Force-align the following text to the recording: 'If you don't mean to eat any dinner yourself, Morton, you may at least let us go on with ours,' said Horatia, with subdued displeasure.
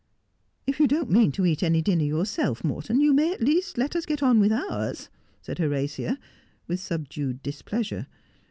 'If 0.65 0.79
you 0.79 0.87
don't 0.87 1.11
mean 1.11 1.31
to 1.33 1.45
eat 1.45 1.61
any 1.61 1.79
dinner 1.83 2.03
yourself, 2.03 2.63
Morton, 2.63 3.01
you 3.01 3.13
may 3.13 3.31
at 3.35 3.39
least 3.39 3.77
let 3.77 3.95
us 3.95 4.07
go 4.07 4.15
on 4.23 4.39
with 4.39 4.51
ours,' 4.51 5.09
said 5.43 5.59
Horatia, 5.59 6.17
with 6.67 6.79
subdued 6.79 7.43
displeasure. 7.43 8.07